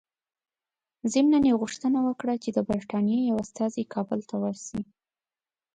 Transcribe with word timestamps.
ضمناً 1.13 1.39
یې 1.49 1.53
غوښتنه 1.61 1.99
وکړه 2.07 2.33
چې 2.43 2.49
د 2.53 2.57
برټانیې 2.69 3.19
یو 3.29 3.37
استازی 3.45 3.83
کابل 3.93 4.19
ته 4.29 4.35
ورسي. 4.43 4.81